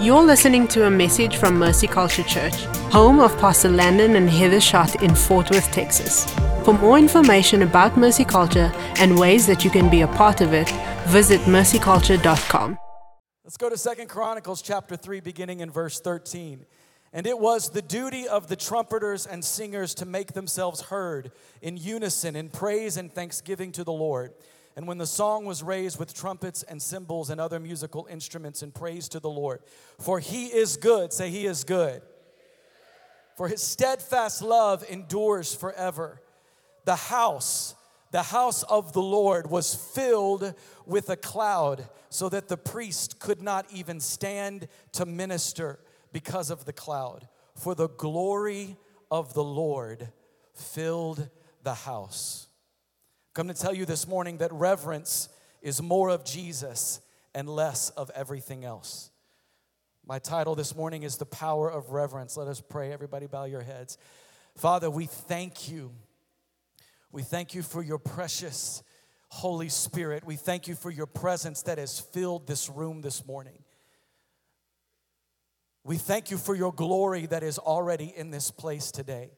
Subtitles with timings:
[0.00, 2.54] You're listening to a message from Mercy Culture Church,
[2.92, 6.24] home of Pastor Landon and Heather Schott in Fort Worth, Texas.
[6.64, 10.52] For more information about Mercy Culture and ways that you can be a part of
[10.52, 10.70] it,
[11.08, 12.78] visit mercyculture.com.
[13.42, 16.64] Let's go to Second Chronicles chapter 3, beginning in verse 13.
[17.12, 21.76] And it was the duty of the trumpeters and singers to make themselves heard in
[21.76, 24.32] unison in praise and thanksgiving to the Lord.
[24.78, 28.70] And when the song was raised with trumpets and cymbals and other musical instruments in
[28.70, 29.60] praise to the Lord,
[29.98, 32.00] for he is good, say, He is good.
[33.36, 36.22] For his steadfast love endures forever.
[36.84, 37.74] The house,
[38.12, 40.54] the house of the Lord was filled
[40.86, 45.80] with a cloud, so that the priest could not even stand to minister
[46.12, 47.26] because of the cloud.
[47.56, 48.76] For the glory
[49.10, 50.12] of the Lord
[50.54, 51.28] filled
[51.64, 52.47] the house.
[53.38, 55.28] Come to tell you this morning that reverence
[55.62, 57.00] is more of Jesus
[57.36, 59.12] and less of everything else.
[60.04, 62.36] My title this morning is The Power of Reverence.
[62.36, 62.92] Let us pray.
[62.92, 63.96] Everybody, bow your heads.
[64.56, 65.92] Father, we thank you.
[67.12, 68.82] We thank you for your precious
[69.28, 70.24] Holy Spirit.
[70.24, 73.62] We thank you for your presence that has filled this room this morning.
[75.84, 79.30] We thank you for your glory that is already in this place today.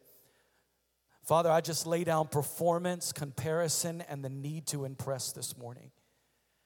[1.30, 5.92] Father, I just lay down performance, comparison, and the need to impress this morning.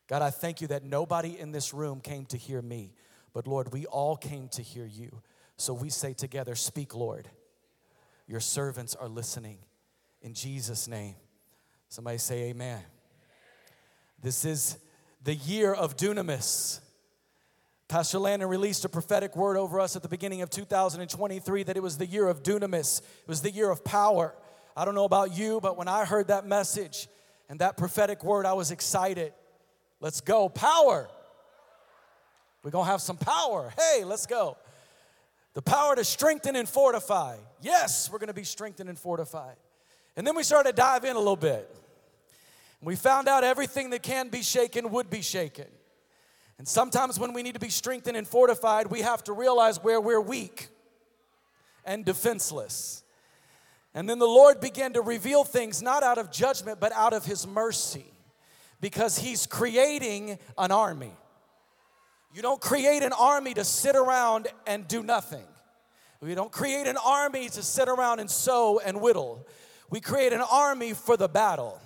[0.08, 2.94] God, I thank you that nobody in this room came to hear me,
[3.34, 5.20] but Lord, we all came to hear you.
[5.58, 7.28] So we say together, Speak, Lord.
[8.26, 9.58] Your servants are listening.
[10.22, 11.16] In Jesus' name.
[11.90, 12.80] Somebody say, Amen.
[14.22, 14.78] This is
[15.22, 16.80] the year of dunamis.
[17.86, 21.82] Pastor Landon released a prophetic word over us at the beginning of 2023 that it
[21.82, 24.34] was the year of dunamis, it was the year of power.
[24.76, 27.08] I don't know about you, but when I heard that message
[27.48, 29.32] and that prophetic word, I was excited.
[30.00, 30.48] Let's go.
[30.48, 31.08] Power.
[32.62, 33.72] We're going to have some power.
[33.78, 34.56] Hey, let's go.
[35.52, 37.36] The power to strengthen and fortify.
[37.62, 39.54] Yes, we're going to be strengthened and fortified.
[40.16, 41.72] And then we started to dive in a little bit.
[42.82, 45.66] We found out everything that can be shaken would be shaken.
[46.58, 50.00] And sometimes when we need to be strengthened and fortified, we have to realize where
[50.00, 50.68] we're weak
[51.84, 53.03] and defenseless.
[53.94, 57.24] And then the Lord began to reveal things not out of judgment, but out of
[57.24, 58.06] His mercy,
[58.80, 61.12] because He's creating an army.
[62.34, 65.44] You don't create an army to sit around and do nothing.
[66.20, 69.46] We don't create an army to sit around and sew and whittle.
[69.90, 71.80] We create an army for the battle.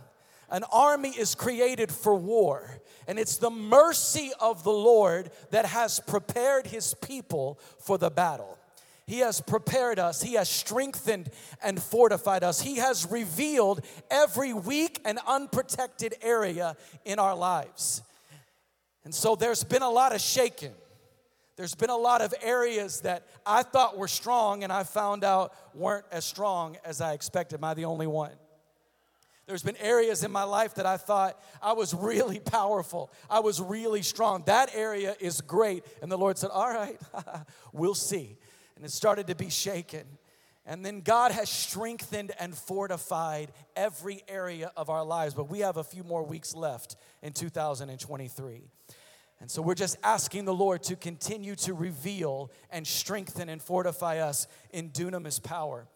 [0.48, 2.80] An army is created for war.
[3.06, 8.58] And it's the mercy of the Lord that has prepared his people for the battle.
[9.08, 10.20] He has prepared us.
[10.20, 11.30] He has strengthened
[11.62, 12.60] and fortified us.
[12.60, 13.80] He has revealed
[14.10, 16.76] every weak and unprotected area
[17.06, 18.02] in our lives.
[19.04, 20.74] And so there's been a lot of shaking.
[21.56, 25.54] There's been a lot of areas that I thought were strong and I found out
[25.74, 27.60] weren't as strong as I expected.
[27.60, 28.32] Am I the only one?
[29.46, 33.10] There's been areas in my life that I thought I was really powerful.
[33.30, 34.42] I was really strong.
[34.44, 35.86] That area is great.
[36.02, 37.00] And the Lord said, All right,
[37.72, 38.36] we'll see
[38.78, 40.06] and it started to be shaken.
[40.64, 45.34] And then God has strengthened and fortified every area of our lives.
[45.34, 48.62] But we have a few more weeks left in 2023.
[49.40, 54.18] And so we're just asking the Lord to continue to reveal and strengthen and fortify
[54.18, 55.88] us in dunamis power.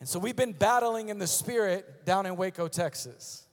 [0.00, 3.46] And so we've been battling in the spirit down in Waco, Texas.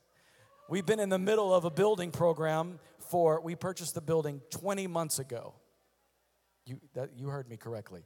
[0.68, 4.88] We've been in the middle of a building program for, we purchased the building 20
[4.88, 5.54] months ago.
[6.66, 8.04] You, that, you heard me correctly.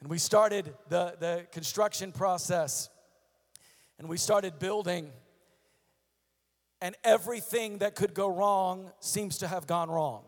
[0.00, 2.88] And we started the, the construction process
[3.98, 5.10] and we started building,
[6.80, 10.22] and everything that could go wrong seems to have gone wrong.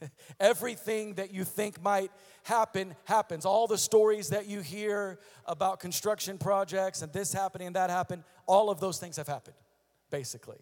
[0.40, 2.10] everything that you think might
[2.42, 3.44] happen happens.
[3.44, 8.24] All the stories that you hear about construction projects and this happening and that happened,
[8.46, 9.56] all of those things have happened,
[10.10, 10.58] basically.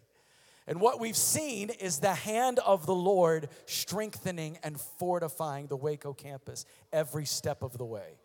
[0.69, 6.13] And what we've seen is the hand of the Lord strengthening and fortifying the Waco
[6.13, 6.63] campus
[6.93, 8.19] every step of the way.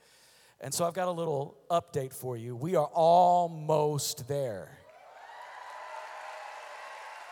[0.60, 2.54] And so I've got a little update for you.
[2.54, 4.76] We are almost there.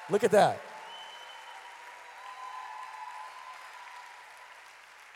[0.09, 0.59] Look at that.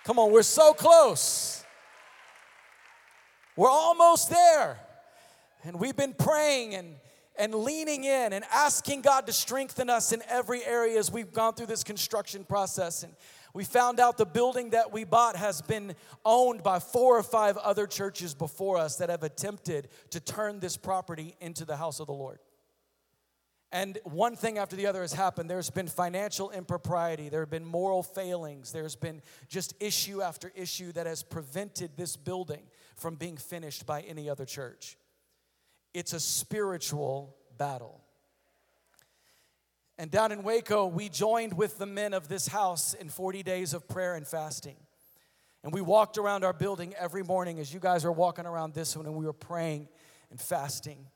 [0.05, 1.65] Come on, we're so close.
[3.57, 4.79] We're almost there.
[5.65, 6.97] And we've been praying and
[7.39, 11.55] and leaning in and asking God to strengthen us in every area as we've gone
[11.55, 13.03] through this construction process.
[13.03, 13.13] And
[13.55, 15.95] we found out the building that we bought has been
[16.25, 20.77] owned by four or five other churches before us that have attempted to turn this
[20.77, 22.39] property into the house of the Lord.
[23.73, 25.51] And one thing after the other has happened.
[25.51, 30.93] There's been financial impropriety, there have been moral failings, there's been just issue after issue
[30.93, 32.63] that has prevented this building
[32.97, 34.97] from being finished by any other church.
[35.97, 38.03] It's a spiritual battle.
[39.97, 43.73] And down in Waco, we joined with the men of this house in 40 days
[43.73, 44.77] of prayer and fasting.
[45.65, 48.95] And we walked around our building every morning as you guys were walking around this
[48.95, 49.89] one, and we were praying
[50.31, 51.07] and fasting.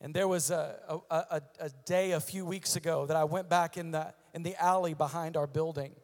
[0.00, 3.48] And there was a, a, a, a, day a few weeks ago that I went
[3.48, 5.96] back in the, in the alley behind our building.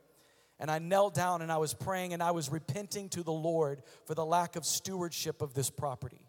[0.59, 3.82] And I knelt down and I was praying and I was repenting to the Lord
[4.06, 6.27] for the lack of stewardship of this property.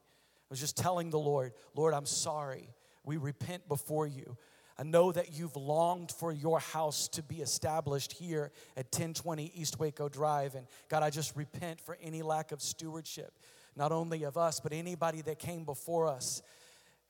[0.49, 2.69] I was just telling the Lord, Lord, I'm sorry.
[3.03, 4.37] We repent before you.
[4.79, 9.77] I know that you've longed for your house to be established here at 1020 East
[9.77, 10.55] Waco Drive.
[10.55, 13.33] And God, I just repent for any lack of stewardship,
[13.75, 16.41] not only of us, but anybody that came before us.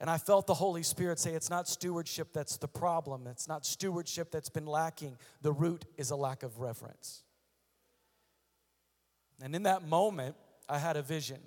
[0.00, 3.26] And I felt the Holy Spirit say, it's not stewardship that's the problem.
[3.26, 5.16] It's not stewardship that's been lacking.
[5.42, 7.22] The root is a lack of reverence.
[9.42, 10.36] And in that moment,
[10.68, 11.40] I had a vision.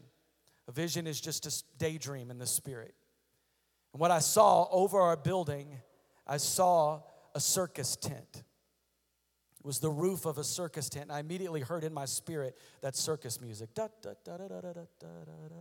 [0.67, 2.93] A vision is just a daydream in the spirit.
[3.93, 5.77] And what I saw over our building,
[6.25, 7.01] I saw
[7.35, 8.43] a circus tent.
[9.59, 11.03] It was the roof of a circus tent.
[11.03, 13.73] And I immediately heard in my spirit that circus music.
[13.73, 15.55] Da, da, da, da, da, da, da, da.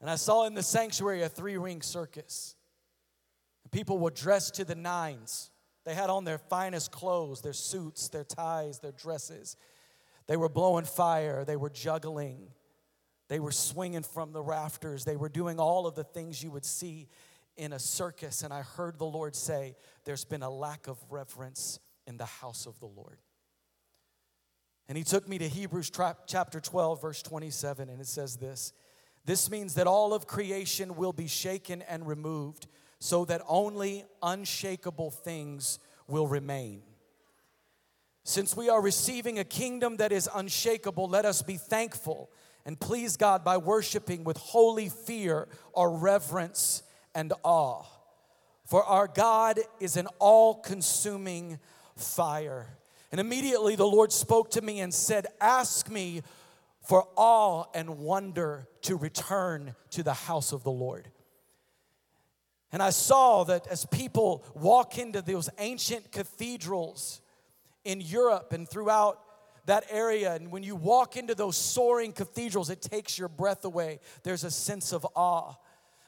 [0.00, 2.54] And I saw in the sanctuary a three ring circus.
[3.70, 5.50] People were dressed to the nines.
[5.84, 9.56] They had on their finest clothes, their suits, their ties, their dresses.
[10.26, 12.48] They were blowing fire, they were juggling,
[13.28, 16.64] they were swinging from the rafters, they were doing all of the things you would
[16.64, 17.08] see
[17.56, 18.42] in a circus.
[18.42, 22.66] And I heard the Lord say, There's been a lack of reverence in the house
[22.66, 23.18] of the Lord.
[24.88, 25.92] And he took me to Hebrews
[26.26, 28.72] chapter 12, verse 27, and it says this.
[29.26, 32.66] This means that all of creation will be shaken and removed
[32.98, 36.82] so that only unshakable things will remain.
[38.24, 42.30] Since we are receiving a kingdom that is unshakable, let us be thankful
[42.64, 46.82] and please God by worshiping with holy fear or reverence
[47.14, 47.84] and awe.
[48.64, 51.58] For our God is an all consuming
[51.96, 52.66] fire.
[53.10, 56.22] And immediately the Lord spoke to me and said, Ask me
[56.82, 61.08] for awe and wonder to return to the house of the Lord.
[62.70, 67.22] And I saw that as people walk into those ancient cathedrals
[67.84, 69.20] in Europe and throughout
[69.68, 74.00] that area, and when you walk into those soaring cathedrals, it takes your breath away.
[74.22, 75.54] There's a sense of awe.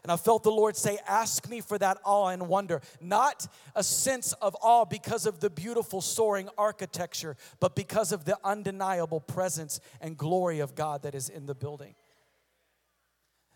[0.02, 2.80] And I felt the Lord say, Ask me for that awe and wonder.
[3.02, 3.46] Not
[3.76, 9.20] a sense of awe because of the beautiful soaring architecture, but because of the undeniable
[9.20, 11.94] presence and glory of God that is in the building.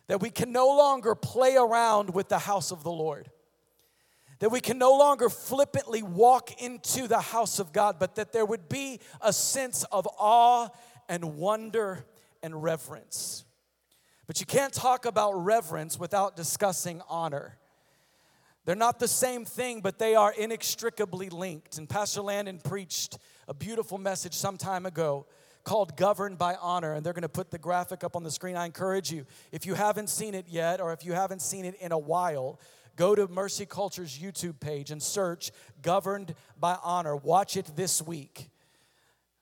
[0.08, 3.30] That we can no longer play around with the house of the Lord.
[4.40, 8.44] That we can no longer flippantly walk into the house of God, but that there
[8.44, 10.68] would be a sense of awe
[11.08, 12.04] and wonder
[12.42, 13.44] and reverence.
[14.26, 17.58] But you can't talk about reverence without discussing honor.
[18.64, 21.76] They're not the same thing, but they are inextricably linked.
[21.76, 25.26] And Pastor Landon preached a beautiful message some time ago
[25.64, 26.94] called Governed by Honor.
[26.94, 28.56] And they're going to put the graphic up on the screen.
[28.56, 31.74] I encourage you, if you haven't seen it yet, or if you haven't seen it
[31.80, 32.58] in a while,
[32.96, 35.50] go to Mercy Culture's YouTube page and search
[35.82, 37.16] Governed by Honor.
[37.16, 38.50] Watch it this week.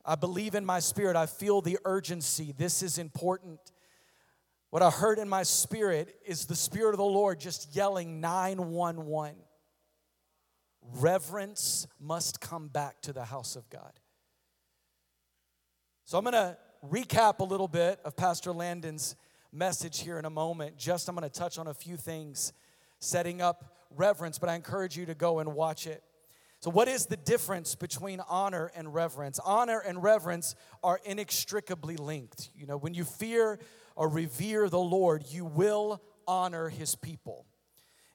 [0.04, 2.52] I believe in my spirit, I feel the urgency.
[2.56, 3.60] This is important.
[4.70, 9.36] What I heard in my spirit is the Spirit of the Lord just yelling 911.
[10.94, 13.92] Reverence must come back to the house of God.
[16.04, 19.14] So I'm going to recap a little bit of Pastor Landon's
[19.52, 20.76] message here in a moment.
[20.76, 22.52] Just I'm going to touch on a few things
[23.02, 26.02] setting up reverence, but I encourage you to go and watch it.
[26.60, 29.40] So, what is the difference between honor and reverence?
[29.44, 32.50] Honor and reverence are inextricably linked.
[32.54, 33.58] You know, when you fear
[33.96, 37.46] or revere the Lord, you will honor his people.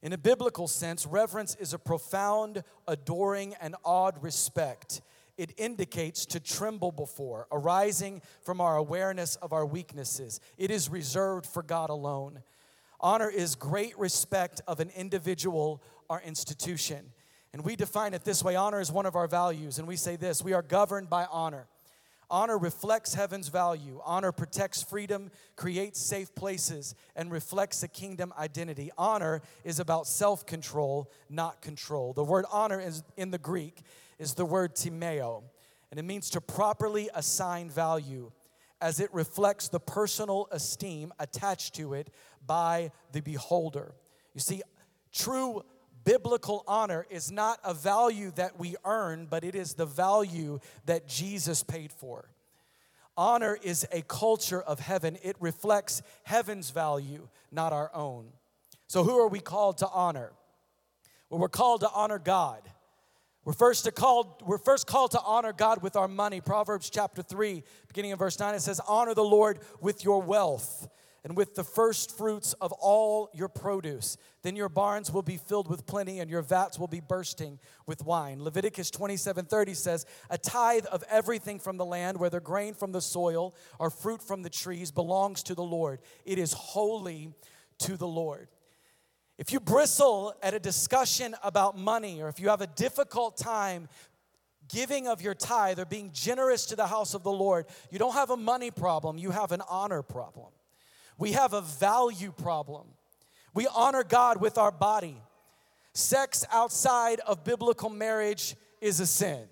[0.01, 5.01] In a biblical sense, reverence is a profound, adoring, and awed respect.
[5.38, 10.39] It indicates to tremble before, arising from our awareness of our weaknesses.
[10.58, 12.41] It is reserved for God alone.
[13.00, 17.12] Honor is great respect of an individual or institution.
[17.54, 19.80] And we define it this way honor is one of our values.
[19.80, 21.68] And we say this we are governed by honor.
[22.30, 24.01] Honor reflects heaven's value.
[24.04, 28.92] Honor protects freedom, creates safe places, and reflects a kingdom identity.
[28.98, 32.13] Honor is about self control, not control.
[32.13, 33.82] The word honor is, in the Greek
[34.20, 35.44] is the word timeo,
[35.89, 38.32] and it means to properly assign value
[38.81, 42.10] as it reflects the personal esteem attached to it
[42.46, 43.93] by the beholder.
[44.34, 44.62] You see,
[45.12, 45.63] true
[46.03, 51.07] biblical honor is not a value that we earn, but it is the value that
[51.07, 52.29] Jesus paid for.
[53.17, 58.27] Honor is a culture of heaven, it reflects heaven's value, not our own.
[58.88, 60.31] So, who are we called to honor?
[61.29, 62.62] Well, we're called to honor God.
[63.48, 66.42] We're first, called, we're first called to honor God with our money.
[66.42, 70.89] Proverbs chapter 3, beginning in verse 9, it says, Honor the Lord with your wealth
[71.24, 74.18] and with the first fruits of all your produce.
[74.42, 78.04] Then your barns will be filled with plenty, and your vats will be bursting with
[78.04, 78.44] wine.
[78.44, 83.00] Leviticus 27 30 says, A tithe of everything from the land, whether grain from the
[83.00, 86.01] soil or fruit from the trees, belongs to the Lord.
[86.25, 87.30] It is holy
[87.80, 88.50] to the Lord.
[89.38, 93.88] If you bristle at a discussion about money, or if you have a difficult time
[94.67, 98.13] giving of your tithe or being generous to the house of the Lord, you don't
[98.13, 100.48] have a money problem, you have an honor problem.
[101.20, 102.88] We have a value problem.
[103.53, 105.17] We honor God with our body.
[105.94, 109.46] Sex outside of biblical marriage is a sin.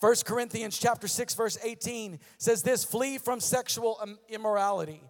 [0.00, 5.02] 1 Corinthians chapter 6 verse 18 says this, flee from sexual immorality.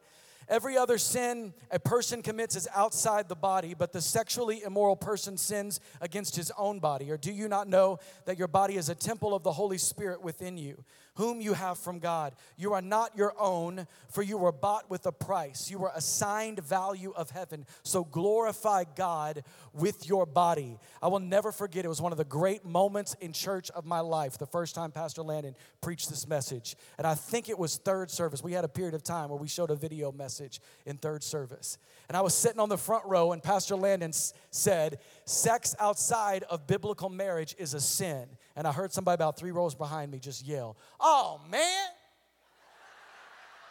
[0.48, 5.36] Every other sin a person commits is outside the body, but the sexually immoral person
[5.36, 7.10] sins against his own body.
[7.10, 10.22] Or do you not know that your body is a temple of the Holy Spirit
[10.22, 10.84] within you?
[11.16, 12.34] Whom you have from God.
[12.56, 15.70] You are not your own, for you were bought with a price.
[15.70, 17.66] You were assigned value of heaven.
[17.82, 19.42] So glorify God
[19.72, 20.78] with your body.
[21.02, 24.00] I will never forget, it was one of the great moments in church of my
[24.00, 26.76] life, the first time Pastor Landon preached this message.
[26.98, 28.42] And I think it was third service.
[28.42, 31.78] We had a period of time where we showed a video message in third service.
[32.08, 34.12] And I was sitting on the front row, and Pastor Landon
[34.50, 38.28] said, Sex outside of biblical marriage is a sin.
[38.56, 41.88] And I heard somebody about three rows behind me just yell, Oh, man.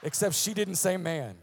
[0.04, 1.36] Except she didn't say man.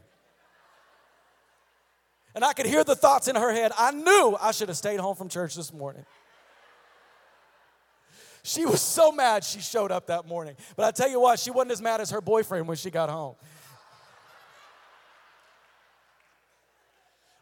[2.35, 3.73] And I could hear the thoughts in her head.
[3.77, 6.07] I knew I should have stayed home from church this morning.
[8.45, 10.57] She was so mad she showed up that morning.
[10.77, 13.11] But I tell you what, she wasn't as mad as her boyfriend when she got
[13.11, 13.35] home.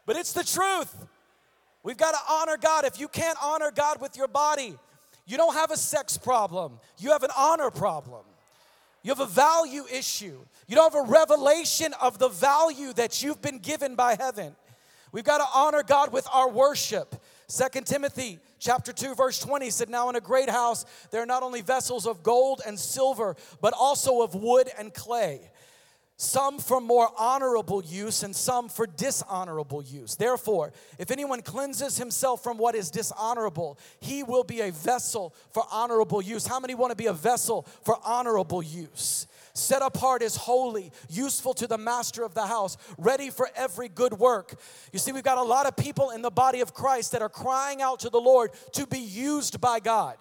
[0.05, 1.07] But it's the truth.
[1.83, 2.85] We've got to honor God.
[2.85, 4.77] If you can't honor God with your body,
[5.25, 8.23] you don't have a sex problem, you have an honor problem.
[9.03, 10.39] You have a value issue.
[10.67, 14.55] You don't have a revelation of the value that you've been given by heaven.
[15.11, 17.15] We've got to honor God with our worship.
[17.47, 21.43] Second Timothy chapter 2 verse 20 said now in a great house there are not
[21.43, 25.41] only vessels of gold and silver but also of wood and clay
[26.21, 30.15] some for more honorable use and some for dishonorable use.
[30.15, 35.63] Therefore, if anyone cleanses himself from what is dishonorable, he will be a vessel for
[35.71, 36.45] honorable use.
[36.45, 39.25] How many want to be a vessel for honorable use?
[39.55, 44.13] Set apart as holy, useful to the master of the house, ready for every good
[44.13, 44.53] work.
[44.93, 47.29] You see, we've got a lot of people in the body of Christ that are
[47.29, 50.17] crying out to the Lord to be used by God.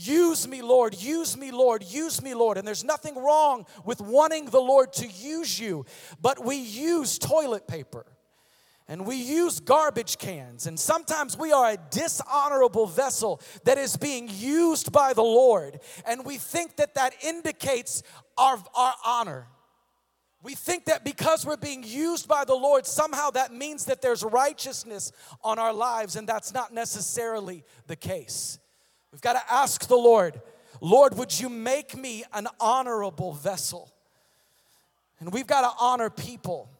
[0.00, 2.56] Use me, Lord, use me, Lord, use me, Lord.
[2.56, 5.86] And there's nothing wrong with wanting the Lord to use you,
[6.22, 8.06] but we use toilet paper
[8.86, 10.68] and we use garbage cans.
[10.68, 15.80] And sometimes we are a dishonorable vessel that is being used by the Lord.
[16.06, 18.04] And we think that that indicates
[18.36, 19.48] our, our honor.
[20.44, 24.22] We think that because we're being used by the Lord, somehow that means that there's
[24.22, 25.10] righteousness
[25.42, 28.60] on our lives, and that's not necessarily the case.
[29.12, 30.40] We've got to ask the Lord,
[30.80, 33.92] Lord, would you make me an honorable vessel?
[35.20, 36.70] And we've got to honor people.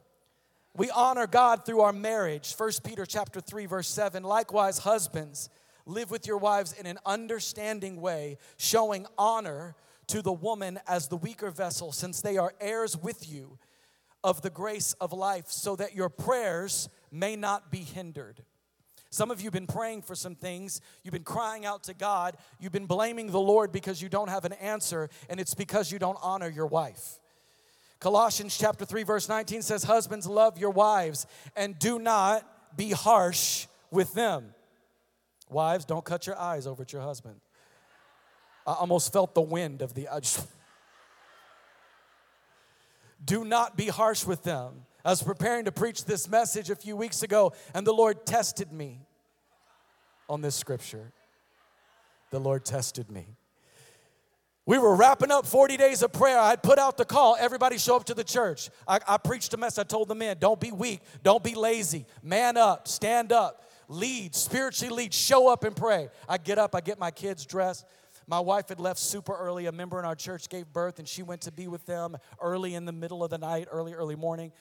[0.77, 2.55] We honor God through our marriage.
[2.57, 4.23] 1 Peter chapter 3 verse 7.
[4.23, 5.49] Likewise, husbands,
[5.87, 9.75] live with your wives in an understanding way, showing honor
[10.09, 13.59] to the woman as the weaker vessel, since they are heirs with you
[14.23, 18.43] of the grace of life, so that your prayers may not be hindered.
[19.11, 20.81] Some of you have been praying for some things.
[21.03, 22.37] You've been crying out to God.
[22.61, 25.99] You've been blaming the Lord because you don't have an answer, and it's because you
[25.99, 27.19] don't honor your wife.
[28.01, 33.67] Colossians chapter 3 verse 19 says husbands love your wives and do not be harsh
[33.91, 34.55] with them.
[35.51, 37.41] Wives, don't cut your eyes over at your husband.
[38.67, 40.21] I almost felt the wind of the uh,
[43.25, 44.85] Do not be harsh with them.
[45.09, 48.71] I was preparing to preach this message a few weeks ago, and the Lord tested
[48.71, 49.01] me
[50.29, 51.15] on this scripture.
[52.31, 53.25] The Lord tested me.
[54.67, 56.39] We were wrapping up 40 days of prayer.
[56.39, 58.69] I put out the call, everybody show up to the church.
[58.87, 59.81] I, I preached a message.
[59.81, 62.05] I told the men, don't be weak, don't be lazy.
[62.23, 66.11] Man up, stand up, lead, spiritually lead, show up and pray.
[66.29, 67.87] I get up, I get my kids dressed.
[68.27, 69.65] My wife had left super early.
[69.65, 72.75] A member in our church gave birth, and she went to be with them early
[72.75, 74.53] in the middle of the night, early, early morning.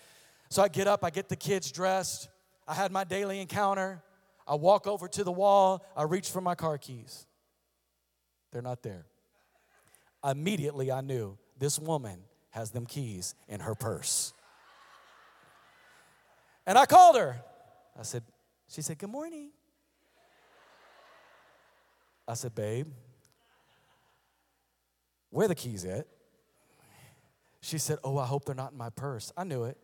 [0.50, 2.30] So I get up, I get the kids dressed.
[2.68, 4.02] I had my daily encounter.
[4.48, 7.28] I walk over to the wall, I reach for my car keys.
[8.52, 9.06] They're not there.
[10.24, 12.20] Immediately, I knew this woman
[12.52, 14.34] has them keys in her purse.
[16.66, 17.42] And I called her.
[18.00, 18.24] I said,
[18.70, 19.52] She said, Good morning.
[22.28, 22.88] I said, Babe,
[25.30, 26.08] where the keys at?
[27.62, 29.32] She said, Oh, I hope they're not in my purse.
[29.38, 29.78] I knew it.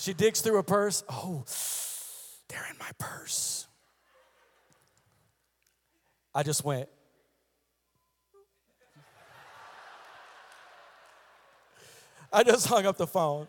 [0.00, 1.04] She digs through her purse.
[1.10, 1.44] Oh,
[2.48, 3.66] they're in my purse.
[6.34, 6.88] I just went,
[12.32, 13.46] I just hung up the phone.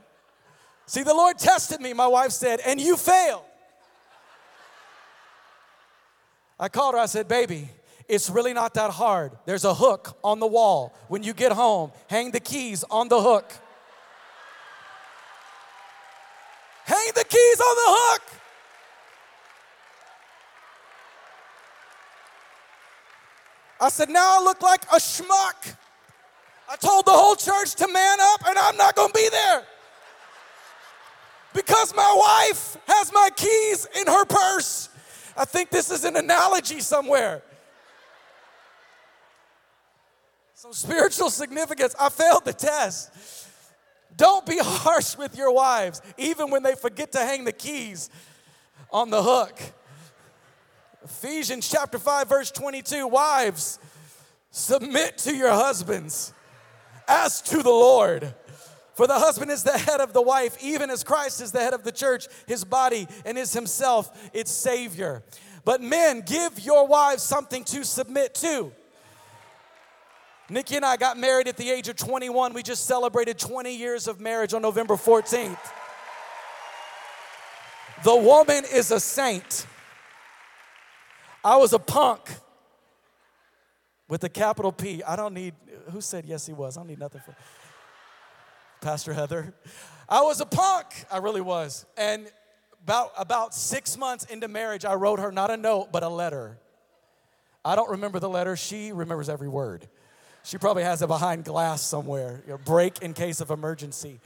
[0.87, 3.43] See, the Lord tested me, my wife said, and you failed.
[6.59, 7.69] I called her, I said, Baby,
[8.09, 9.31] it's really not that hard.
[9.45, 10.93] There's a hook on the wall.
[11.07, 13.53] When you get home, hang the keys on the hook.
[17.13, 18.21] The keys on the hook.
[23.81, 25.75] I said, Now I look like a schmuck.
[26.69, 29.63] I told the whole church to man up, and I'm not gonna be there.
[31.53, 34.89] Because my wife has my keys in her purse.
[35.35, 37.41] I think this is an analogy somewhere.
[40.53, 41.95] Some spiritual significance.
[41.99, 43.11] I failed the test.
[44.17, 48.09] Don't be harsh with your wives, even when they forget to hang the keys
[48.91, 49.59] on the hook.
[51.03, 53.79] Ephesians chapter 5, verse 22 Wives,
[54.51, 56.33] submit to your husbands
[57.07, 58.33] as to the Lord.
[58.93, 61.73] For the husband is the head of the wife, even as Christ is the head
[61.73, 65.23] of the church, his body, and is himself its Savior.
[65.63, 68.71] But men, give your wives something to submit to.
[70.51, 72.51] Nikki and I got married at the age of 21.
[72.51, 75.57] We just celebrated 20 years of marriage on November 14th.
[78.03, 79.65] The woman is a saint.
[81.41, 82.29] I was a punk
[84.09, 85.01] with a capital P.
[85.03, 85.53] I don't need,
[85.89, 86.75] who said yes, he was?
[86.75, 87.33] I don't need nothing for
[88.81, 89.53] Pastor Heather.
[90.09, 90.87] I was a punk.
[91.09, 91.85] I really was.
[91.95, 92.29] And
[92.83, 96.57] about, about six months into marriage, I wrote her not a note, but a letter.
[97.63, 98.57] I don't remember the letter.
[98.57, 99.87] She remembers every word.
[100.43, 104.19] She probably has it behind glass somewhere, you know, break in case of emergency.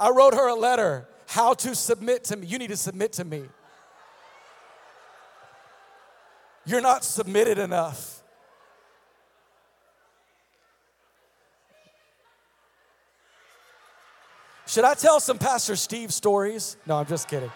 [0.00, 2.46] I wrote her a letter how to submit to me.
[2.46, 3.44] You need to submit to me.
[6.64, 8.22] You're not submitted enough.
[14.66, 16.76] Should I tell some Pastor Steve stories?
[16.86, 17.52] No, I'm just kidding.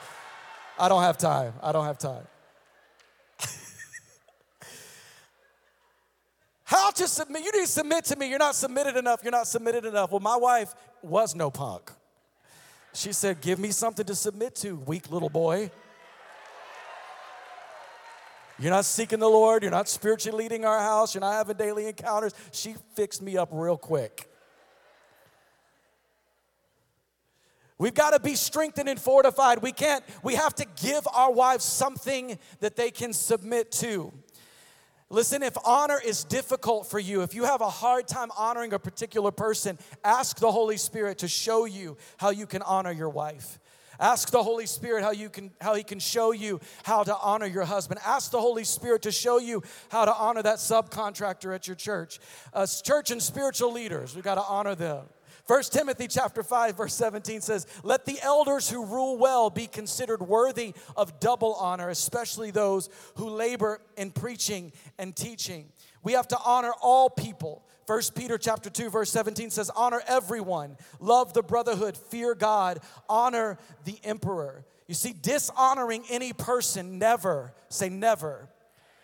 [0.79, 1.55] I don't have time.
[1.63, 2.27] I don't have time.
[6.97, 7.45] To submit?
[7.45, 8.29] You need to submit to me.
[8.29, 9.21] You're not submitted enough.
[9.23, 10.11] You're not submitted enough.
[10.11, 11.93] Well, my wife was no punk.
[12.95, 15.71] She said, Give me something to submit to, weak little boy.
[18.59, 19.63] You're not seeking the Lord.
[19.63, 21.15] You're not spiritually leading our house.
[21.15, 22.33] You're not having daily encounters.
[22.53, 24.31] She fixed me up real quick.
[27.79, 29.61] We've got to be strengthened and fortified.
[29.61, 34.15] We can't, we have to give our wives something that they can submit to.
[35.09, 38.79] Listen, if honor is difficult for you, if you have a hard time honoring a
[38.79, 43.61] particular person, ask the Holy Spirit to show you how you can honor your wife.
[44.01, 47.47] Ask the Holy Spirit how you can how he can show you how to honor
[47.47, 48.01] your husband.
[48.05, 52.19] Ask the Holy Spirit to show you how to honor that subcontractor at your church.
[52.53, 55.07] Uh, church and spiritual leaders, we've got to honor them.
[55.47, 60.21] 1 Timothy chapter 5 verse 17 says, "Let the elders who rule well be considered
[60.21, 66.39] worthy of double honor, especially those who labor in preaching and teaching." We have to
[66.39, 67.65] honor all people.
[67.87, 73.59] 1 Peter chapter 2 verse 17 says, "Honor everyone, love the brotherhood, fear God, honor
[73.85, 78.49] the emperor." You see, dishonoring any person never, say never,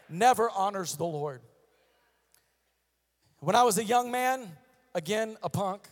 [0.09, 1.41] never honors the Lord.
[3.39, 4.57] When I was a young man,
[4.95, 5.89] again, a punk,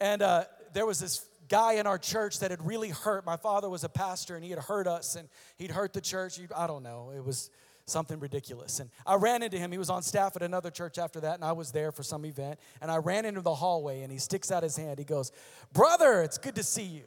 [0.00, 3.24] and uh, there was this guy in our church that had really hurt.
[3.24, 6.38] My father was a pastor and he had hurt us and he'd hurt the church.
[6.54, 7.12] I don't know.
[7.16, 7.50] It was
[7.86, 8.80] something ridiculous.
[8.80, 9.72] And I ran into him.
[9.72, 12.24] He was on staff at another church after that, and I was there for some
[12.24, 12.58] event.
[12.80, 14.98] And I ran into the hallway and he sticks out his hand.
[14.98, 15.32] He goes,
[15.72, 17.04] Brother, it's good to see you.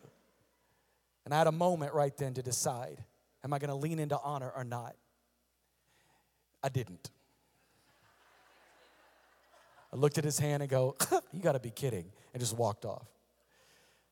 [1.26, 3.04] And I had a moment right then to decide
[3.44, 4.96] am I going to lean into honor or not?
[6.64, 7.10] I didn't.
[9.92, 10.96] I looked at his hand and go,
[11.34, 13.08] You got to be kidding, and just walked off.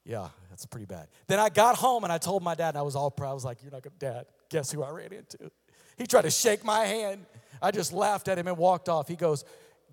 [0.05, 1.07] Yeah, that's pretty bad.
[1.27, 3.31] Then I got home and I told my dad, and I was all proud.
[3.31, 5.51] I was like, You're not to, Dad, guess who I ran into?
[5.97, 7.25] He tried to shake my hand.
[7.61, 9.07] I just laughed at him and walked off.
[9.07, 9.43] He goes,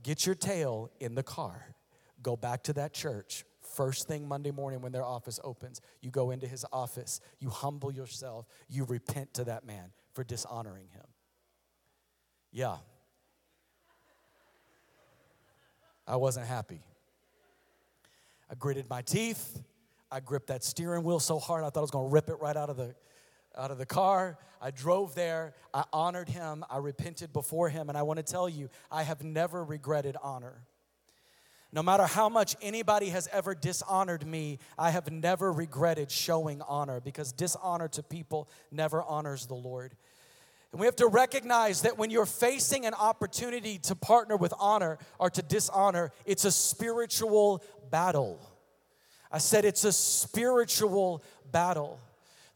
[0.02, 1.74] Get your tail in the car,
[2.22, 3.44] go back to that church,
[3.76, 7.92] First thing Monday morning when their office opens, you go into his office, you humble
[7.92, 11.04] yourself, you repent to that man for dishonoring him.
[12.50, 12.76] Yeah.
[16.06, 16.80] I wasn't happy.
[18.50, 19.62] I gritted my teeth.
[20.10, 22.36] I gripped that steering wheel so hard I thought I was going to rip it
[22.40, 22.94] right out of the
[23.56, 24.38] out of the car.
[24.60, 25.54] I drove there.
[25.72, 26.64] I honored him.
[26.68, 30.66] I repented before him and I want to tell you, I have never regretted honor.
[31.72, 37.00] No matter how much anybody has ever dishonored me, I have never regretted showing honor
[37.00, 39.96] because dishonor to people never honors the Lord.
[40.76, 44.98] And we have to recognize that when you're facing an opportunity to partner with honor
[45.18, 48.38] or to dishonor, it's a spiritual battle.
[49.32, 51.98] I said it's a spiritual battle.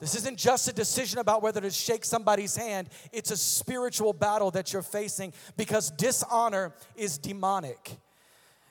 [0.00, 4.50] This isn't just a decision about whether to shake somebody's hand, it's a spiritual battle
[4.50, 7.96] that you're facing because dishonor is demonic.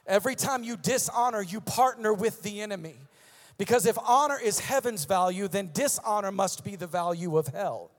[0.06, 2.98] Every time you dishonor, you partner with the enemy.
[3.58, 7.90] Because if honor is heaven's value, then dishonor must be the value of hell.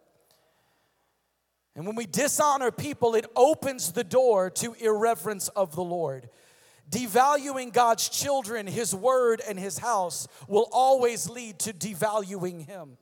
[1.81, 6.29] And when we dishonor people, it opens the door to irreverence of the Lord.
[6.91, 12.99] Devaluing God's children, His word, and His house will always lead to devaluing Him.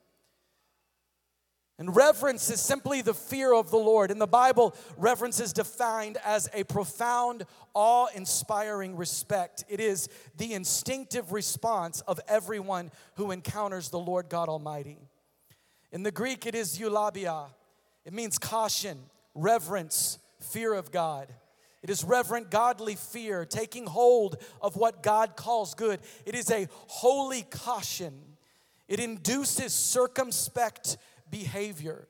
[1.80, 4.12] And reverence is simply the fear of the Lord.
[4.12, 9.64] In the Bible, reverence is defined as a profound, awe inspiring respect.
[9.68, 14.98] It is the instinctive response of everyone who encounters the Lord God Almighty.
[15.90, 17.46] In the Greek, it is eulabeia.
[18.08, 18.98] It means caution,
[19.34, 21.28] reverence, fear of God.
[21.82, 26.00] It is reverent, godly fear, taking hold of what God calls good.
[26.24, 28.18] It is a holy caution.
[28.88, 30.96] It induces circumspect
[31.30, 32.08] behavior.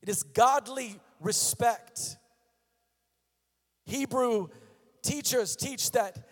[0.00, 2.16] It is godly respect.
[3.84, 4.46] Hebrew
[5.02, 6.24] teachers teach that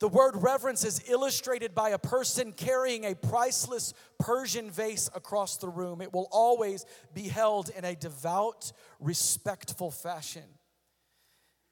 [0.00, 5.68] the word reverence is illustrated by a person carrying a priceless Persian vase across the
[5.68, 6.00] room.
[6.00, 10.44] It will always be held in a devout, respectful fashion.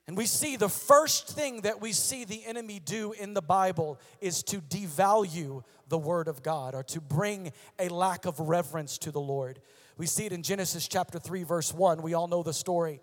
[0.08, 4.00] And we see the first thing that we see the enemy do in the Bible
[4.20, 9.10] is to devalue the Word of God or to bring a lack of reverence to
[9.10, 9.60] the Lord.
[9.98, 12.02] We see it in Genesis chapter 3, verse 1.
[12.02, 13.00] We all know the story.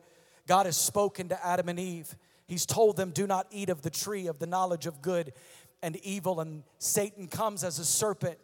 [0.48, 2.16] God has spoken to Adam and Eve.
[2.48, 5.34] He's told them, Do not eat of the tree of the knowledge of good
[5.82, 6.40] and evil.
[6.40, 8.38] And Satan comes as a serpent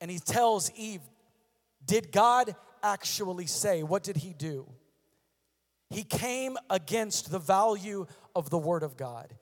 [0.00, 1.02] and he tells Eve,
[1.84, 3.82] Did God actually say?
[3.82, 4.66] What did he do?
[5.90, 9.34] He came against the value of the Word of God.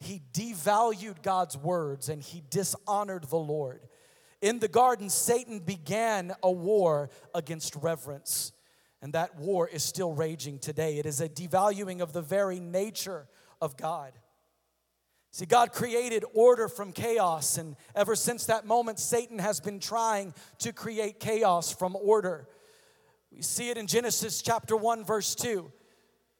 [0.00, 3.80] He devalued God's words and he dishonored the Lord.
[4.42, 8.52] In the garden, Satan began a war against reverence,
[9.00, 10.98] and that war is still raging today.
[10.98, 13.26] It is a devaluing of the very nature
[13.64, 14.12] of God.
[15.32, 20.32] See, God created order from chaos, and ever since that moment, Satan has been trying
[20.58, 22.46] to create chaos from order.
[23.32, 25.72] We see it in Genesis chapter 1, verse 2.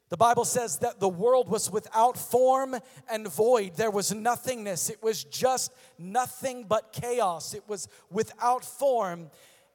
[0.07, 2.77] The Bible says that the world was without form
[3.09, 3.75] and void.
[3.75, 4.89] There was nothingness.
[4.89, 7.53] It was just nothing but chaos.
[7.53, 9.31] It was without form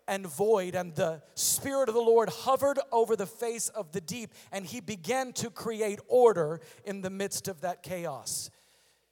[0.07, 0.75] and void.
[0.75, 4.81] And the Spirit of the Lord hovered over the face of the deep, and He
[4.81, 8.51] began to create order in the midst of that chaos.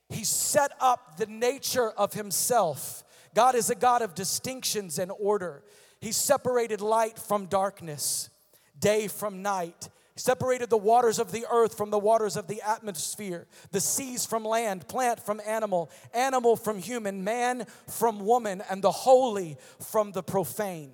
[0.08, 3.04] He set up the nature of Himself.
[3.34, 5.62] God is a God of distinctions and order.
[6.00, 8.30] He separated light from darkness,
[8.78, 13.46] day from night separated the waters of the earth from the waters of the atmosphere,
[13.70, 18.90] the seas from land, plant from animal, animal from human, man from woman, and the
[18.90, 20.92] holy from the profane.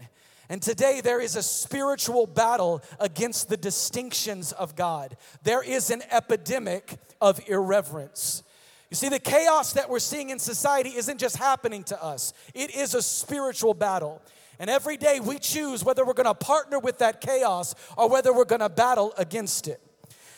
[0.48, 5.16] And today there is a spiritual battle against the distinctions of God.
[5.42, 8.42] There is an epidemic of irreverence.
[8.90, 12.74] You see, the chaos that we're seeing in society isn't just happening to us, it
[12.74, 14.22] is a spiritual battle.
[14.58, 18.32] And every day we choose whether we're going to partner with that chaos or whether
[18.32, 19.80] we're going to battle against it.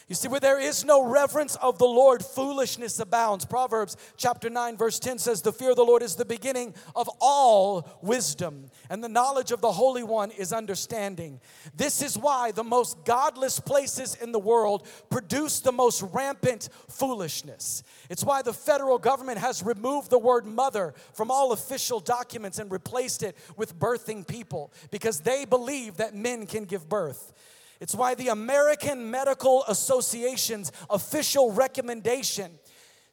[0.09, 3.45] You see, where there is no reverence of the Lord, foolishness abounds.
[3.45, 7.11] Proverbs chapter 9, verse 10 says, The fear of the Lord is the beginning of
[7.21, 11.41] all wisdom, and the knowledge of the Holy One is understanding.
[11.77, 17.83] This is why the most godless places in the world produce the most rampant foolishness.
[18.09, 22.71] It's why the federal government has removed the word mother from all official documents and
[22.71, 27.33] replaced it with birthing people, because they believe that men can give birth.
[27.81, 32.59] It's why the American Medical Association's official recommendation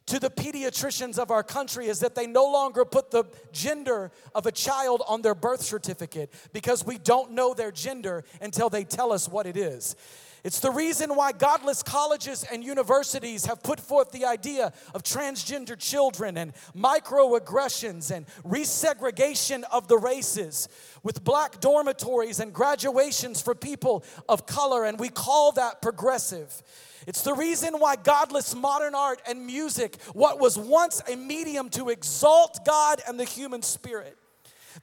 [0.06, 4.46] to the pediatricians of our country is that they no longer put the gender of
[4.46, 9.12] a child on their birth certificate because we don't know their gender until they tell
[9.12, 9.96] us what it is.
[10.44, 15.76] It's the reason why godless colleges and universities have put forth the idea of transgender
[15.78, 20.68] children and microaggressions and resegregation of the races
[21.02, 26.62] with black dormitories and graduations for people of color, and we call that progressive.
[27.06, 31.88] It's the reason why godless modern art and music, what was once a medium to
[31.88, 34.18] exalt God and the human spirit,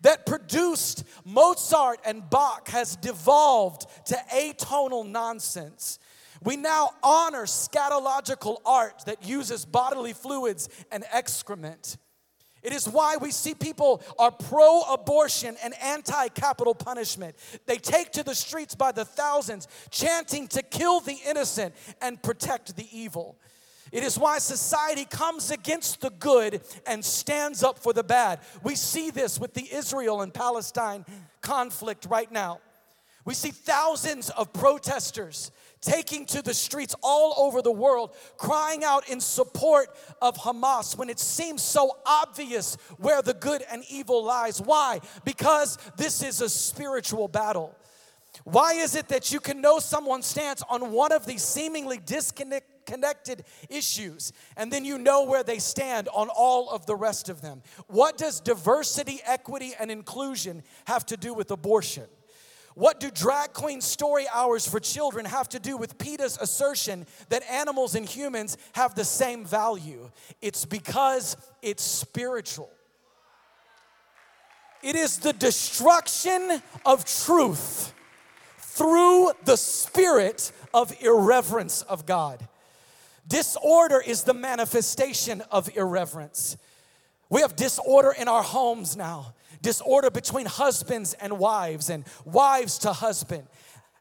[0.01, 5.99] that produced Mozart and Bach has devolved to atonal nonsense.
[6.43, 11.97] We now honor scatological art that uses bodily fluids and excrement.
[12.63, 17.35] It is why we see people are pro abortion and anti capital punishment.
[17.65, 22.75] They take to the streets by the thousands, chanting to kill the innocent and protect
[22.75, 23.37] the evil.
[23.91, 28.39] It is why society comes against the good and stands up for the bad.
[28.63, 31.05] We see this with the Israel and Palestine
[31.41, 32.59] conflict right now.
[33.25, 39.09] We see thousands of protesters taking to the streets all over the world, crying out
[39.09, 39.89] in support
[40.21, 44.61] of Hamas when it seems so obvious where the good and evil lies.
[44.61, 45.01] Why?
[45.23, 47.75] Because this is a spiritual battle.
[48.43, 51.97] Why is it that you can know someone's stance on one of these seemingly
[52.85, 57.41] disconnected issues and then you know where they stand on all of the rest of
[57.41, 57.61] them?
[57.87, 62.05] What does diversity, equity, and inclusion have to do with abortion?
[62.73, 67.43] What do drag queen story hours for children have to do with PETA's assertion that
[67.49, 70.09] animals and humans have the same value?
[70.41, 72.69] It's because it's spiritual.
[74.81, 77.93] It is the destruction of truth
[78.57, 82.47] through the spirit of irreverence of God.
[83.27, 86.57] Disorder is the manifestation of irreverence.
[87.29, 92.93] We have disorder in our homes now disorder between husbands and wives, and wives to
[92.93, 93.47] husband,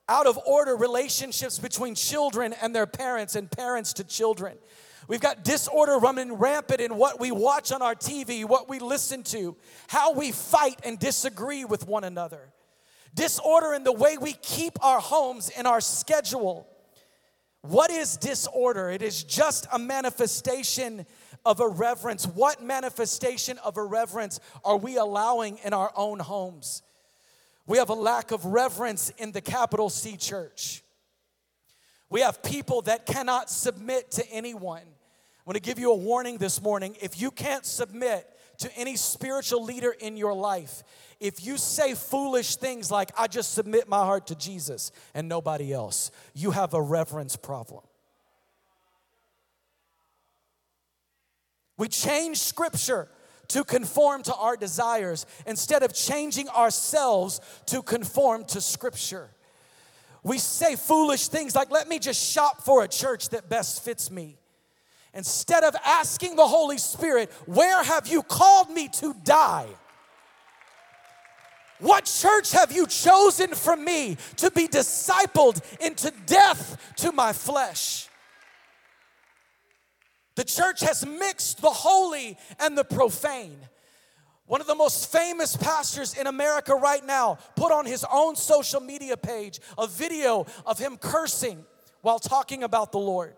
[0.08, 4.56] out of order relationships between children and their parents, and parents to children.
[5.08, 9.22] We've got disorder running rampant in what we watch on our TV, what we listen
[9.24, 9.56] to,
[9.88, 12.52] how we fight and disagree with one another.
[13.14, 16.68] Disorder in the way we keep our homes and our schedule.
[17.62, 18.90] What is disorder?
[18.90, 21.04] It is just a manifestation
[21.44, 22.26] of irreverence?
[22.26, 26.82] What manifestation of irreverence are we allowing in our own homes?
[27.66, 30.82] We have a lack of reverence in the capital C church.
[32.08, 34.82] We have people that cannot submit to anyone.
[34.82, 36.96] I want to give you a warning this morning.
[37.00, 38.26] If you can't submit
[38.60, 40.82] to any spiritual leader in your life,
[41.18, 45.72] if you say foolish things like, I just submit my heart to Jesus and nobody
[45.72, 47.82] else, you have a reverence problem.
[51.76, 53.08] We change scripture
[53.48, 59.30] to conform to our desires instead of changing ourselves to conform to scripture.
[60.22, 64.10] We say foolish things like, let me just shop for a church that best fits
[64.10, 64.36] me.
[65.12, 69.66] Instead of asking the Holy Spirit, where have you called me to die?
[71.80, 78.08] What church have you chosen for me to be discipled into death to my flesh?
[80.36, 83.56] The church has mixed the holy and the profane.
[84.46, 88.80] One of the most famous pastors in America right now put on his own social
[88.80, 91.64] media page a video of him cursing
[92.02, 93.34] while talking about the Lord.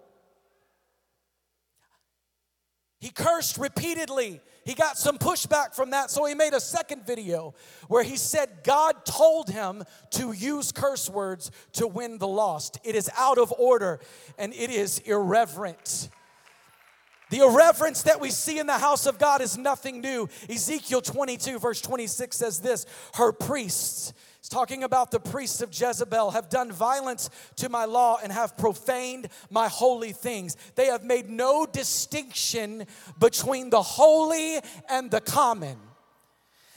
[3.02, 4.40] He cursed repeatedly.
[4.64, 7.52] He got some pushback from that, so he made a second video
[7.88, 12.78] where he said God told him to use curse words to win the lost.
[12.84, 13.98] It is out of order
[14.38, 16.10] and it is irreverent.
[17.30, 20.28] The irreverence that we see in the house of God is nothing new.
[20.48, 26.32] Ezekiel 22, verse 26 says this Her priests, it's talking about the priests of Jezebel,
[26.32, 30.56] have done violence to my law and have profaned my holy things.
[30.74, 32.88] They have made no distinction
[33.20, 35.76] between the holy and the common.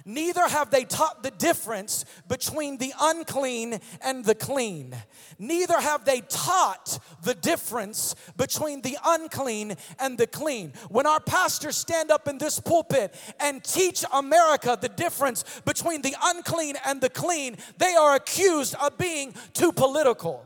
[0.07, 4.95] Neither have they taught the difference between the unclean and the clean.
[5.39, 10.73] Neither have they taught the difference between the unclean and the clean.
[10.89, 16.15] When our pastors stand up in this pulpit and teach America the difference between the
[16.21, 20.45] unclean and the clean, they are accused of being too political.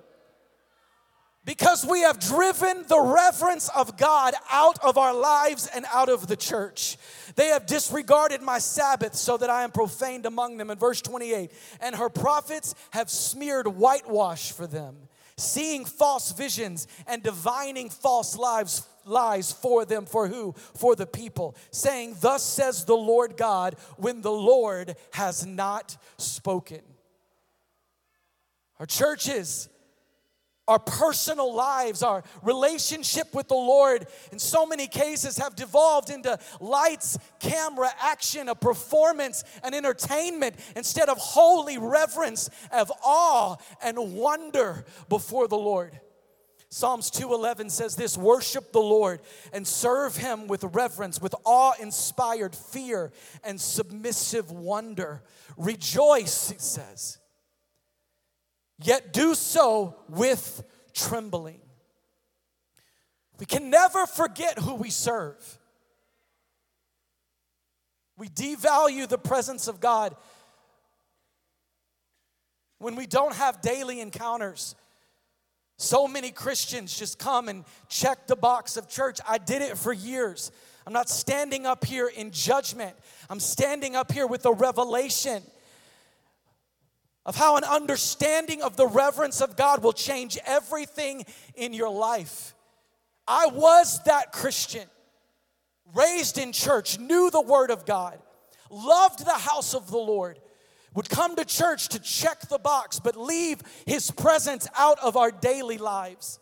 [1.50, 6.28] Because we have driven the reverence of God out of our lives and out of
[6.28, 6.96] the church.
[7.36, 10.70] They have disregarded my Sabbath so that I am profaned among them.
[10.70, 14.96] In verse 28, and her prophets have smeared whitewash for them,
[15.38, 21.56] seeing false visions and divining false lives lies for them for who for the people
[21.72, 26.82] saying thus says the lord god when the lord has not spoken
[28.80, 29.68] our churches
[30.70, 36.38] our personal lives, our relationship with the Lord, in so many cases, have devolved into
[36.62, 44.86] lights, camera, action, a performance, and entertainment instead of holy reverence, of awe and wonder
[45.10, 46.00] before the Lord.
[46.70, 53.12] Psalms 2:11 says this, worship the Lord and serve him with reverence, with awe-inspired fear
[53.44, 55.24] and submissive wonder.
[55.58, 57.19] Rejoice, it says
[58.82, 60.64] yet do so with
[60.94, 61.60] trembling.
[63.40, 65.58] We can never forget who we serve.
[68.18, 70.16] We devalue the presence of God
[72.80, 74.76] when we don't have daily encounters.
[75.78, 79.20] So many Christians just come and check the box of church.
[79.26, 80.52] I did it for years.
[80.86, 82.96] I'm not standing up here in judgment,
[83.30, 85.44] I'm standing up here with a revelation
[87.30, 92.56] of how an understanding of the reverence of God will change everything in your life.
[93.28, 94.88] I was that Christian,
[95.94, 98.18] raised in church, knew the Word of God,
[98.72, 100.40] loved the house of the Lord,
[100.96, 105.30] would come to church to check the box, but leave His presence out of our
[105.30, 106.40] daily lives.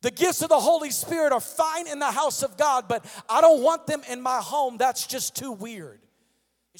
[0.00, 3.42] The gifts of the Holy Spirit are fine in the house of God, but I
[3.42, 4.78] don't want them in my home.
[4.78, 6.00] That's just too weird.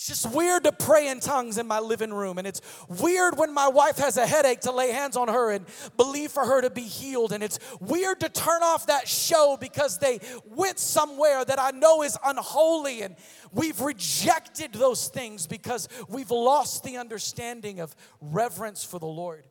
[0.01, 2.39] It's just weird to pray in tongues in my living room.
[2.39, 5.67] And it's weird when my wife has a headache to lay hands on her and
[5.99, 7.33] believe for her to be healed.
[7.33, 12.03] And it's weird to turn off that show because they went somewhere that I know
[12.03, 13.03] is unholy.
[13.03, 13.15] And
[13.53, 19.45] we've rejected those things because we've lost the understanding of reverence for the Lord.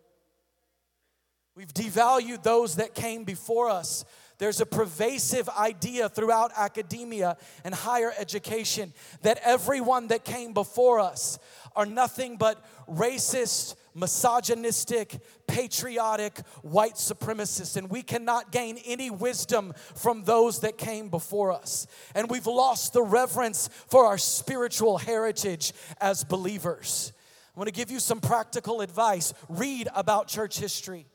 [1.54, 4.04] We've devalued those that came before us
[4.39, 11.38] there's a pervasive idea throughout academia and higher education that everyone that came before us
[11.75, 20.23] are nothing but racist, misogynistic, patriotic, white supremacists, and we cannot gain any wisdom from
[20.23, 21.86] those that came before us.
[22.15, 27.12] And we've lost the reverence for our spiritual heritage as believers.
[27.56, 29.34] I want to give you some practical advice.
[29.49, 31.06] Read about church history.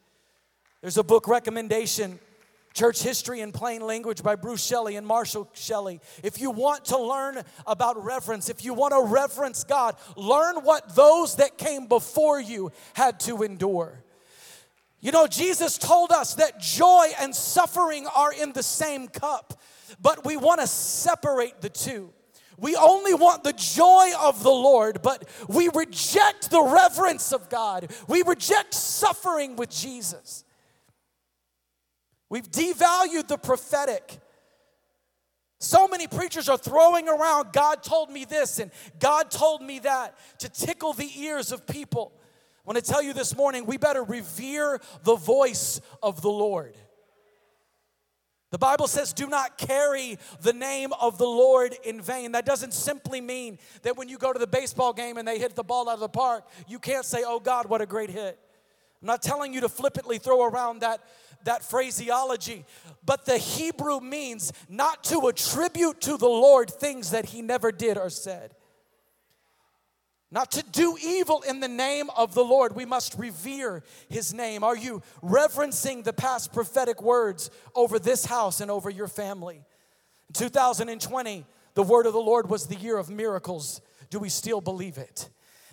[0.82, 2.18] There's a book recommendation
[2.74, 6.00] Church History in Plain Language by Bruce Shelley and Marshall Shelley.
[6.24, 10.96] If you want to learn about reverence, if you want to reverence God, learn what
[10.96, 14.02] those that came before you had to endure.
[14.98, 19.60] You know, Jesus told us that joy and suffering are in the same cup,
[20.02, 22.12] but we want to separate the two.
[22.58, 27.92] We only want the joy of the Lord, but we reject the reverence of God.
[28.08, 30.44] We reject suffering with Jesus.
[32.34, 34.18] We've devalued the prophetic.
[35.60, 40.16] So many preachers are throwing around, God told me this and God told me that
[40.40, 42.12] to tickle the ears of people.
[42.18, 46.74] I want to tell you this morning, we better revere the voice of the Lord.
[48.50, 52.32] The Bible says, do not carry the name of the Lord in vain.
[52.32, 55.54] That doesn't simply mean that when you go to the baseball game and they hit
[55.54, 58.40] the ball out of the park, you can't say, oh God, what a great hit.
[59.00, 61.00] I'm not telling you to flippantly throw around that
[61.44, 62.64] that phraseology,
[63.04, 67.96] but the Hebrew means not to attribute to the Lord things that he never did
[67.96, 68.54] or said.
[70.30, 72.74] Not to do evil in the name of the Lord.
[72.74, 74.64] We must revere his name.
[74.64, 79.62] Are you reverencing the past prophetic words over this house and over your family?
[80.28, 83.80] In 2020, the word of the Lord was the year of miracles.
[84.10, 85.28] Do we still believe it?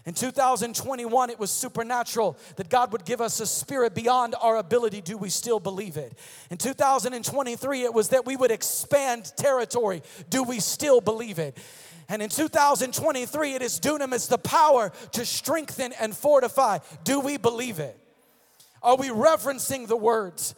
[0.06, 5.02] In 2021, it was supernatural that God would give us a spirit beyond our ability.
[5.02, 6.18] Do we still believe it?
[6.50, 10.02] In 2023, it was that we would expand territory.
[10.30, 11.56] Do we still believe it?
[12.10, 16.80] And in 2023, it is dunamis, the power to strengthen and fortify.
[17.04, 17.98] Do we believe it?
[18.82, 20.56] Are we reverencing the words?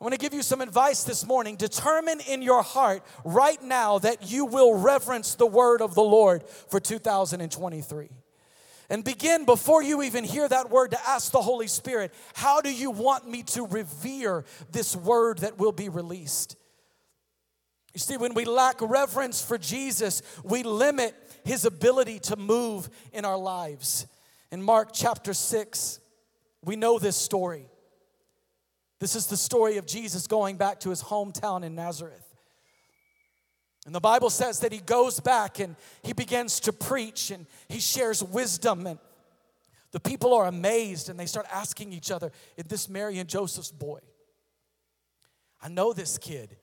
[0.00, 1.56] I want to give you some advice this morning.
[1.56, 6.48] Determine in your heart right now that you will reverence the word of the Lord
[6.48, 8.08] for 2023.
[8.90, 12.72] And begin before you even hear that word to ask the Holy Spirit, how do
[12.72, 16.56] you want me to revere this word that will be released?
[17.92, 23.24] You see, when we lack reverence for Jesus, we limit his ability to move in
[23.24, 24.06] our lives.
[24.50, 26.00] In Mark chapter 6,
[26.64, 27.68] we know this story.
[29.00, 32.27] This is the story of Jesus going back to his hometown in Nazareth.
[33.88, 37.80] And the Bible says that he goes back and he begins to preach and he
[37.80, 38.86] shares wisdom.
[38.86, 38.98] And
[39.92, 43.72] the people are amazed and they start asking each other, Is this Mary and Joseph's
[43.72, 44.00] boy?
[45.62, 46.54] I know this kid.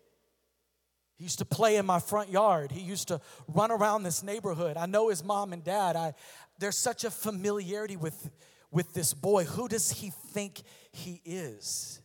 [1.16, 2.72] He used to play in my front yard.
[2.72, 4.78] He used to run around this neighborhood.
[4.78, 5.96] I know his mom and dad.
[5.96, 6.14] I,
[6.60, 8.30] there's such a familiarity with,
[8.70, 9.46] with this boy.
[9.46, 10.62] Who does he think
[10.92, 12.00] he is?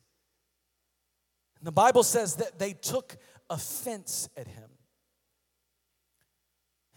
[1.58, 3.18] And the Bible says that they took
[3.50, 4.69] offense at him.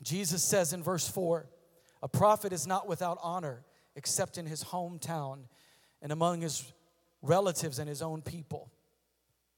[0.03, 1.47] Jesus says in verse 4
[2.01, 3.63] a prophet is not without honor
[3.95, 5.45] except in his hometown
[6.01, 6.71] and among his
[7.21, 8.71] relatives and his own people.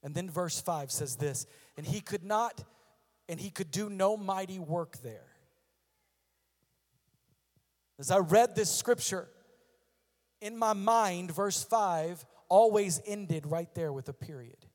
[0.03, 2.63] And then verse 5 says this, and he could not,
[3.27, 5.25] and he could do no mighty work there.
[7.97, 9.27] As I read this scripture,
[10.41, 14.65] in my mind, verse 5 always ended right there with a period.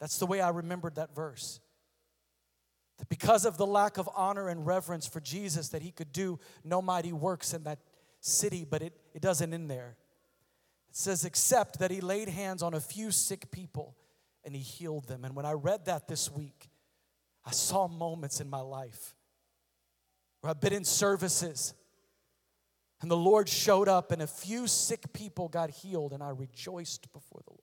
[0.00, 1.60] That's the way I remembered that verse.
[3.08, 6.80] Because of the lack of honor and reverence for Jesus, that he could do no
[6.80, 7.78] mighty works in that
[8.20, 9.96] city, but it, it doesn't end there.
[10.90, 13.96] It says, except that he laid hands on a few sick people
[14.44, 15.24] and he healed them.
[15.24, 16.68] And when I read that this week,
[17.44, 19.14] I saw moments in my life
[20.40, 21.74] where I've been in services
[23.00, 27.12] and the Lord showed up and a few sick people got healed and I rejoiced
[27.12, 27.61] before the Lord.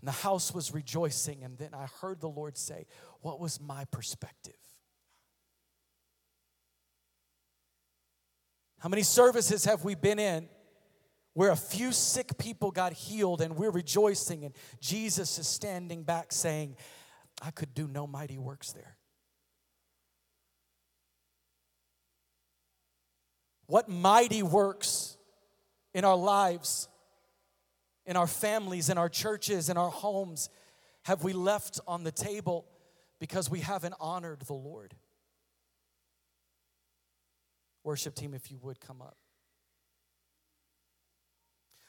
[0.00, 2.86] And the house was rejoicing and then I heard the Lord say,
[3.20, 4.54] What was my perspective?
[8.78, 10.48] How many services have we been in
[11.38, 16.32] where a few sick people got healed and we're rejoicing, and Jesus is standing back
[16.32, 16.74] saying,
[17.40, 18.96] I could do no mighty works there.
[23.66, 25.16] What mighty works
[25.94, 26.88] in our lives,
[28.08, 30.48] in our families, in our churches, in our homes
[31.04, 32.66] have we left on the table
[33.20, 34.94] because we haven't honored the Lord?
[37.84, 39.18] Worship team, if you would come up.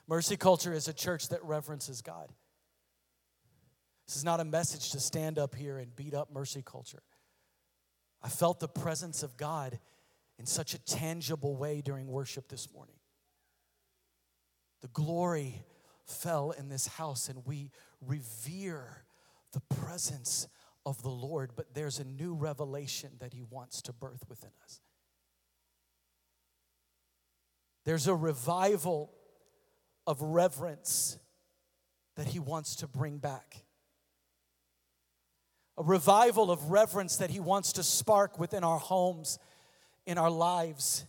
[0.08, 2.30] Mercy Culture is a church that reverences God.
[4.06, 7.04] This is not a message to stand up here and beat up Mercy Culture.
[8.22, 9.80] I felt the presence of God
[10.38, 12.96] in such a tangible way during worship this morning.
[14.82, 15.64] The glory
[16.10, 19.03] fell in this house, and we revere
[19.53, 20.47] the presence
[20.86, 24.82] of the Lord, but there's a new revelation that He wants to birth within us.
[27.86, 29.12] There's a revival
[30.05, 31.18] of reverence
[32.16, 33.64] that he wants to bring back.
[35.78, 39.39] A revival of reverence that he wants to spark within our homes,
[40.05, 41.05] in our lives,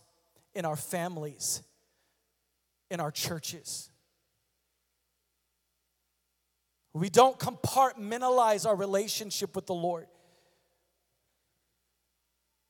[0.54, 1.62] in our families,
[2.90, 3.89] in our churches.
[6.92, 10.06] We don't compartmentalize our relationship with the Lord.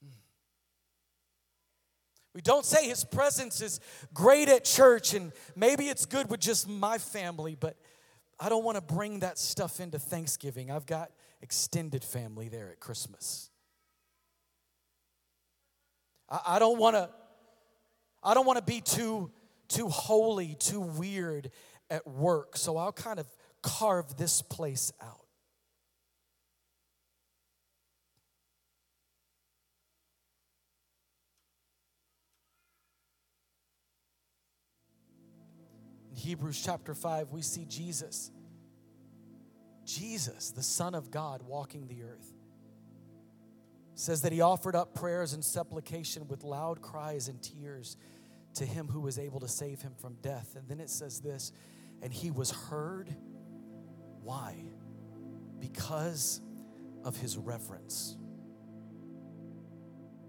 [0.03, 0.11] Hmm.
[2.35, 3.81] We don't say his presence is
[4.13, 7.77] great at church and maybe it's good with just my family, but
[8.39, 10.71] I don't want to bring that stuff into Thanksgiving.
[10.71, 11.11] I've got
[11.43, 13.51] extended family there at Christmas.
[16.29, 17.09] I, I don't want to
[18.23, 19.31] I don't want to be too
[19.69, 21.51] too holy, too weird
[21.89, 22.57] at work.
[22.57, 23.27] So I'll kind of
[23.63, 25.27] carve this place out.
[36.11, 38.31] In Hebrews chapter 5, we see Jesus.
[39.85, 42.33] Jesus, the Son of God, walking the earth.
[44.01, 47.97] says that he offered up prayers and supplication with loud cries and tears
[48.55, 50.57] to him who was able to save him from death.
[50.57, 51.53] And then it says this,
[52.03, 53.15] and he was heard.
[54.23, 54.57] Why?
[55.59, 56.41] Because
[57.05, 58.17] of his reverence.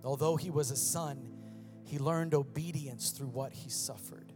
[0.03, 1.27] Although he was a son,
[1.85, 4.31] he learned obedience through what he suffered.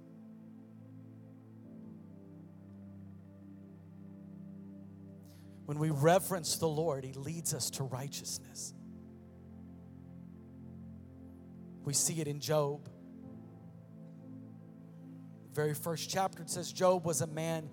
[5.66, 8.74] When we reverence the Lord, He leads us to righteousness.
[11.84, 12.90] We see it in Job.
[15.54, 17.70] very first chapter, it says Job was a man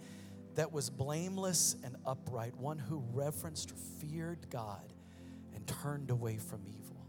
[0.54, 4.92] that was blameless and upright, one who reverenced feared God
[5.54, 7.06] and turned away from evil.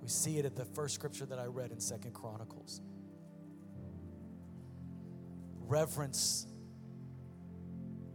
[0.00, 2.80] We see it at the first scripture that I read in Second Chronicles.
[5.66, 6.46] Reverence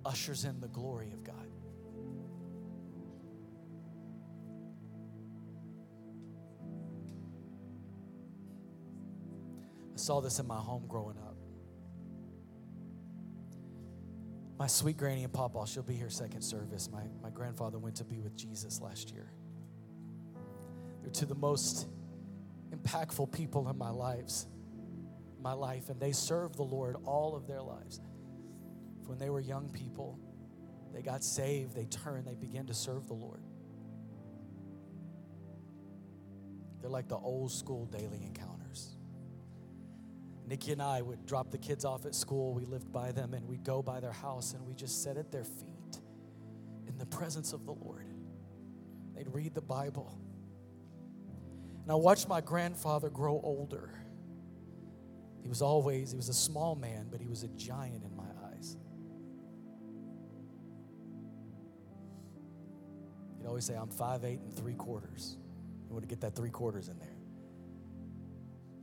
[0.04, 1.53] ushers in the glory of God.
[10.04, 11.38] Saw this in my home growing up.
[14.58, 16.90] My sweet granny and papa, she'll be here second service.
[16.92, 19.32] My, my grandfather went to be with Jesus last year.
[21.02, 21.88] They're two of the most
[22.72, 24.48] impactful people in my lives,
[25.42, 28.00] my life, and they served the Lord all of their lives.
[29.06, 30.20] When they were young people,
[30.94, 33.42] They got saved, they turned, they began to serve the Lord.
[36.80, 38.96] They're like the old school daily encounters.
[40.46, 42.54] Nikki and I would drop the kids off at school.
[42.54, 45.32] We lived by them and we'd go by their house and we just sit at
[45.32, 46.00] their feet
[46.88, 48.08] in the presence of the Lord.
[49.16, 50.18] They'd read the Bible.
[51.84, 53.90] And I watched my grandfather grow older.
[55.42, 58.24] He was always, he was a small man, but he was a giant in my
[58.46, 58.78] eyes.
[63.38, 65.38] He'd always say, I'm five eight and three quarters.
[65.88, 67.18] You want to get that three quarters in there.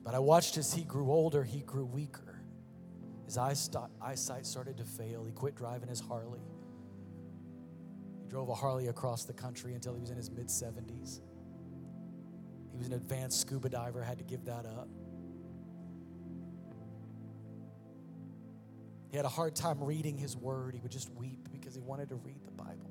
[0.03, 2.41] But I watched as he grew older, he grew weaker.
[3.27, 5.25] His eyesight started to fail.
[5.25, 6.41] He quit driving his Harley.
[8.23, 11.21] He drove a Harley across the country until he was in his mid 70s.
[12.73, 14.89] He was an advanced scuba diver, had to give that up.
[19.11, 20.75] He had a hard time reading his word.
[20.75, 22.91] He would just weep because he wanted to read the Bible.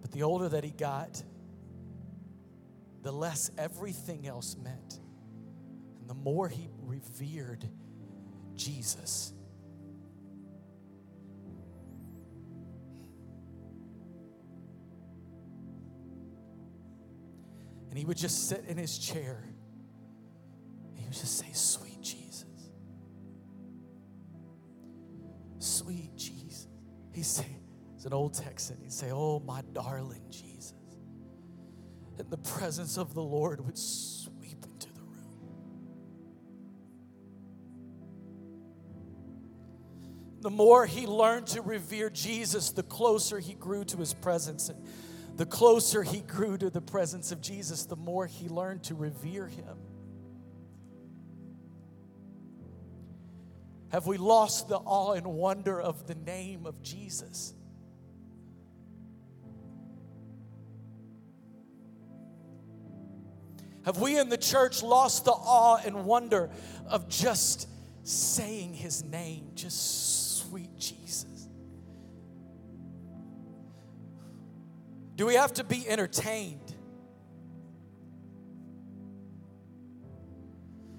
[0.00, 1.22] But the older that he got,
[3.06, 4.98] the less everything else meant.
[6.00, 7.64] And the more he revered
[8.56, 9.32] Jesus.
[17.90, 19.44] And he would just sit in his chair.
[20.88, 22.44] And he would just say, Sweet Jesus.
[25.60, 26.66] Sweet Jesus.
[27.12, 27.46] He'd say,
[27.96, 30.45] as an old Texan, he'd say, Oh, my darling Jesus
[32.18, 35.56] and the presence of the Lord would sweep into the room.
[40.40, 44.68] The more he learned to revere Jesus, the closer he grew to his presence.
[44.68, 44.86] And
[45.36, 49.46] the closer he grew to the presence of Jesus, the more he learned to revere
[49.46, 49.76] him.
[53.90, 57.54] Have we lost the awe and wonder of the name of Jesus?
[63.86, 66.50] Have we in the church lost the awe and wonder
[66.88, 67.68] of just
[68.02, 71.48] saying his name, just sweet Jesus?
[75.14, 76.74] Do we have to be entertained?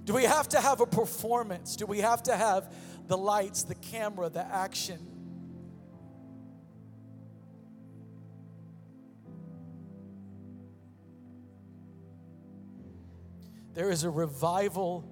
[0.05, 1.75] Do we have to have a performance?
[1.75, 2.73] Do we have to have
[3.07, 5.16] the lights, the camera, the action?
[13.77, 15.07] There is a revival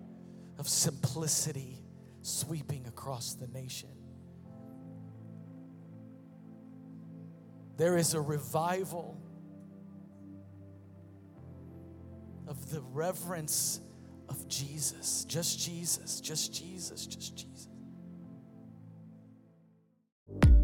[0.57, 1.83] of simplicity
[2.23, 3.91] sweeping across the nation.
[7.77, 9.21] There is a revival
[12.47, 13.81] of the reverence
[14.29, 15.25] of Jesus.
[15.25, 17.67] Just Jesus, just Jesus, just Jesus.